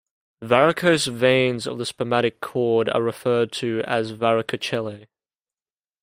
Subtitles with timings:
[0.41, 5.05] Varicose veins of the spermatic cord are referred to as varicocele.